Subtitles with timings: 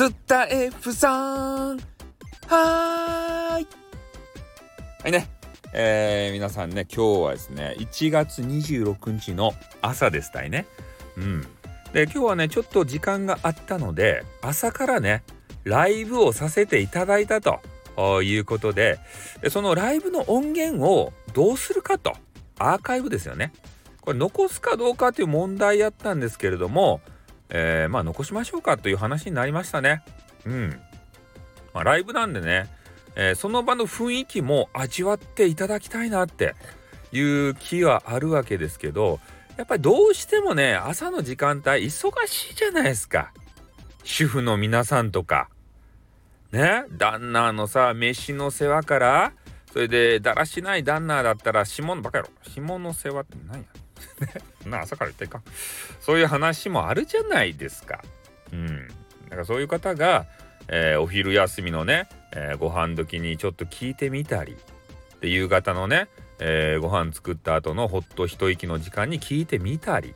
[0.00, 1.78] スタエフさん。
[2.46, 3.66] はーい。
[5.02, 5.28] はいね。
[5.74, 9.52] えー、皆さんね今日はですね1月26日の
[9.82, 10.64] 朝ですたいね。
[11.18, 11.42] うん。
[11.92, 15.22] で今日はねちょっと時間があったので朝からね
[15.64, 18.98] ライブをさせていただいたということで。
[19.42, 22.14] でそのライブの音源をどうするかと
[22.58, 23.52] アーカイブですよね。
[24.00, 27.02] これ残すかどうかという問題やったんですけれども、
[27.50, 30.02] えー、まあ残しましょうかという話になりましたね。
[30.46, 30.80] うん。
[31.74, 32.68] まあ、ライブなんでね、
[33.16, 36.54] えー、その場の雰囲気も味わっていただきたいなって
[37.12, 39.20] いう気はあるわけですけど
[39.56, 43.32] やっぱりどうしてもね朝の時間帯忙しいじゃないですか。
[44.04, 45.48] 主婦の皆さんとか。
[46.52, 46.84] ね？
[46.90, 49.32] 旦那のさ飯の世話から
[49.72, 53.64] それでだらしない旦那だったら下のバカやろ下の世話って何や？
[54.66, 55.42] な朝から言ってか。
[56.00, 58.02] そういう話もあるじゃないですか。
[58.52, 58.88] うん。
[58.88, 58.94] だ
[59.30, 60.26] からそういう方が、
[60.68, 64.56] えー、お昼休みのね、えー、ご飯時にちょっと聞いてみたり。
[65.20, 66.08] で夕方のね、
[66.38, 70.14] えー、ご飯作った後のほっと一息の時間に聞いてみたり。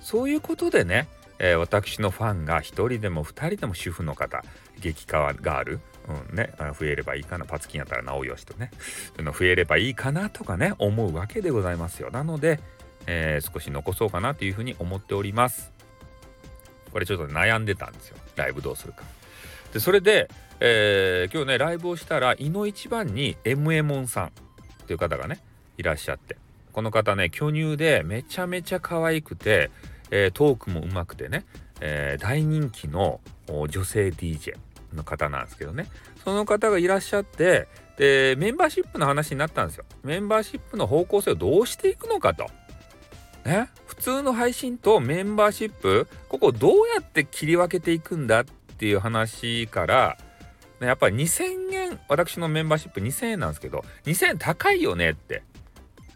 [0.00, 4.42] そういうことでねえー、私のファンが1人でも2人でも主婦の方
[4.80, 7.44] 激化がある、うんね、増えればいいかな。
[7.44, 8.70] パツキンやったら直よしとね。
[9.16, 12.10] 増えればいいかなとかね思うわけでございますよ。
[12.10, 12.60] なので、
[13.06, 15.72] えー、少し残そうかなというふうに思っております。
[16.92, 18.16] これちょっと悩んでたんですよ。
[18.36, 19.02] ライブどうするか。
[19.72, 20.28] でそれで、
[20.60, 24.32] えー、今日ねライブをしたらいの一番に m m モンさん
[24.86, 25.40] という方がね
[25.78, 26.36] いらっしゃって。
[26.72, 29.70] この方ね巨乳でめちゃめちゃ可愛くて
[30.10, 31.44] えー、トークもうまくてね、
[31.80, 34.54] えー、大人気の女性 DJ
[34.94, 35.86] の方なんですけどね。
[36.24, 39.84] その方がいらっしゃってでメンバーシップの話になったんですよ。
[40.02, 42.46] メンバーシップの方向性をどうしていくのかと。
[43.46, 50.18] ね、普通の配信とメンバーシップここどうやって切り分けていくんだっていう話から
[50.80, 55.44] やっぱり2000円私のメンバーシップ2000円なんですけど2000円高いよねって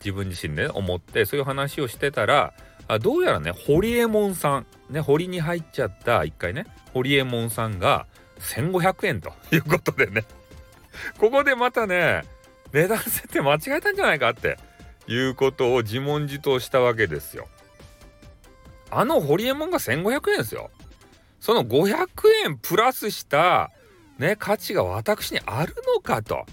[0.00, 2.54] 自分自身で、ね、思ってそういう話をしてたら
[2.88, 8.06] あどうやらねホリエモンさんね堀に入っちゃった一回ねホリエモンさんが
[8.40, 10.24] 1500円ということでね。
[11.18, 12.22] ここでまたね
[12.72, 14.58] 値段設定間違えたんじゃないかって
[15.08, 17.48] いうことを自問自答したわけですよ。
[18.90, 20.70] あのホリエモンが1500円ですよ。
[21.40, 22.08] その500
[22.44, 23.70] 円プラスした
[24.18, 26.46] ね価値が私にあるのかと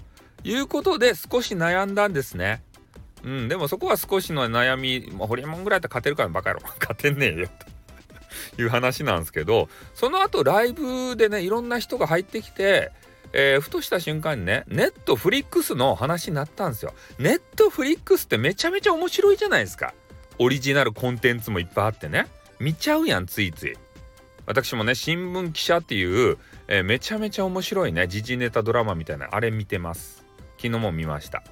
[0.44, 2.62] いうことで少し悩んだんですね。
[3.24, 7.48] うん、でもそこは少しの悩み、まあ、ホリエモンぐらいだったら勝てるからバカ野郎 勝てねえよ
[8.54, 12.92] という話なんですけどその後ライブでねいろんな人が入ってきて、
[13.38, 16.94] えー、ふとした瞬間にねネットフリックスの話になったんですよ。
[17.18, 19.92] ネットフリックスってめちゃめちゃ面白いじゃないですか。
[20.38, 23.76] オリジナルコンテンツもいっぱいあってね見ちゃうやんついつい。
[24.46, 30.24] 私もね新聞記者っていう、えー、めちゃめちゃ面白いね時事ネタドラマみたいなあれ見てます。
[30.56, 31.42] 昨日も見ました。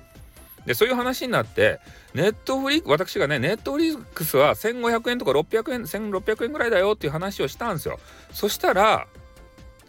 [0.65, 1.81] でそういう話になって
[2.15, 8.01] ネットフリ私がねネットフリックスは1500円とか600円1600円ぐらいだよっていう話をしたんですよ
[8.33, 9.07] そしたら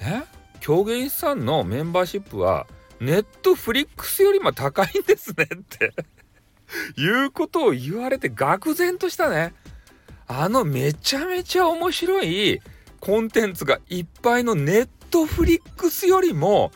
[0.01, 0.25] ね
[0.65, 2.65] 狂言師さんのメンバーシップは
[2.99, 5.93] ネットフリックスよりも高いんですねって。
[6.99, 9.53] いうことを言われて愕然としたね。
[10.25, 12.61] あのめちゃめちゃ面白い
[12.99, 16.71] コンテンツがいっぱいのネットフリックスよりも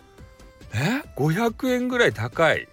[0.71, 2.67] え500円ぐらい高い。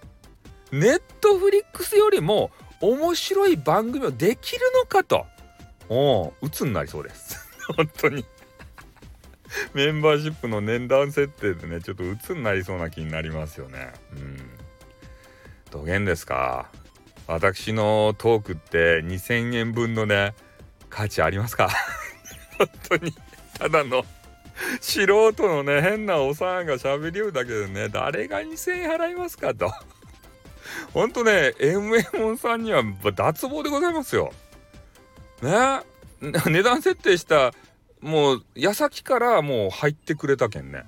[0.71, 2.51] ネットフリックスよりも
[2.83, 5.25] 面白い番組をできるのかと。
[5.89, 7.49] お鬱になりそうです。
[7.75, 8.23] 本当に。
[9.77, 13.93] メンバーシップの年段設定でねちょっと鬱になりそうな気になりますよね。
[14.13, 14.51] うん。
[15.71, 16.71] どげんですか？
[17.27, 20.35] 私のトークって2000円分のね
[20.89, 21.69] 価値ありますか？
[22.57, 23.13] 本当に。
[23.59, 24.03] ただの
[24.81, 29.71] 素人のね変なおさんが喋りようだけでね誰が2000円払いますかと。
[30.95, 32.83] ほんとね MMO さんには
[33.15, 34.33] 脱帽でございますよ。
[35.43, 35.83] ね？
[36.23, 37.53] 値段設定した
[38.07, 40.85] もう矢先からもう入ってくれたけんね。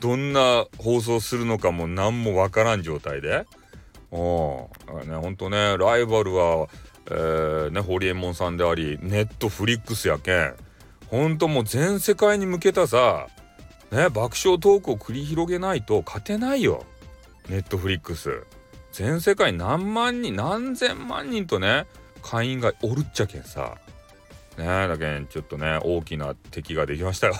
[0.00, 3.46] どんな放送するのかも何もわからん状態で。
[4.10, 4.68] お
[5.06, 6.66] ねほんとねライバルは、
[7.06, 10.54] えー、ねホリエモンさんでありネットフリックスやけん。
[11.08, 13.28] ほんともう全世界に向けたさ
[13.92, 16.84] ね爆笑トークを繰り広げないと勝てないよ。
[17.48, 18.42] ネットフリックス。
[18.90, 21.86] 全世界何万人何千万人とね
[22.22, 23.76] 会員がおるっちゃけんさ。
[24.58, 24.64] ね。
[24.84, 27.34] えだけんちょっとね大きな敵ができましたよ。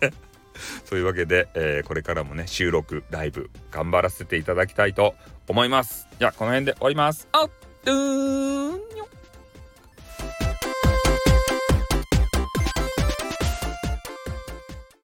[0.84, 5.14] そういうわけで、えー、これからもね収録ライブ頑張らせていただきたいと
[5.48, 6.08] 思います。
[6.18, 7.28] じゃあこの辺で終わります。
[7.32, 7.50] あっ
[7.84, 8.82] うーん